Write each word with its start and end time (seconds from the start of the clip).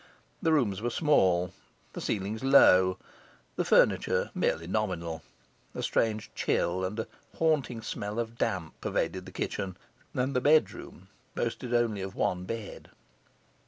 The 0.41 0.51
rooms 0.51 0.81
were 0.81 0.89
small, 0.89 1.53
the 1.93 2.01
ceilings 2.01 2.43
low, 2.43 2.97
the 3.55 3.63
furniture 3.63 4.31
merely 4.33 4.65
nominal; 4.65 5.21
a 5.75 5.83
strange 5.83 6.31
chill 6.33 6.83
and 6.83 7.01
a 7.01 7.07
haunting 7.37 7.83
smell 7.83 8.17
of 8.17 8.39
damp 8.39 8.73
pervaded 8.81 9.27
the 9.27 9.31
kitchen; 9.31 9.77
and 10.15 10.35
the 10.35 10.41
bedroom 10.41 11.09
boasted 11.35 11.71
only 11.71 12.01
of 12.01 12.15
one 12.15 12.45
bed. 12.45 12.89